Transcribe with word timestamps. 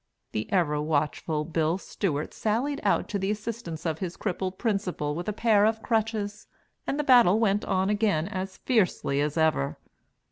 The 0.31 0.51
ever 0.51 0.81
watchful 0.81 1.45
Bill 1.45 1.77
Stewart 1.77 2.33
sallied 2.33 2.79
out 2.81 3.07
to 3.09 3.19
the 3.19 3.29
assistance 3.29 3.85
of 3.85 3.99
his 3.99 4.17
crippled 4.17 4.57
principal 4.57 5.13
with 5.13 5.29
a 5.29 5.31
pair 5.31 5.63
of 5.63 5.83
crutches, 5.83 6.47
and 6.87 6.97
the 6.99 7.03
battle 7.03 7.37
went 7.37 7.63
on 7.65 7.87
again 7.91 8.27
as 8.27 8.57
fiercely 8.57 9.21
as 9.21 9.37
ever. 9.37 9.77